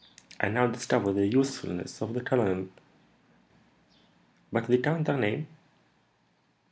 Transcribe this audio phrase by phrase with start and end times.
[0.39, 2.69] I now discover the usefulness of the colonel.
[4.51, 5.45] But the Count d'Harneim?"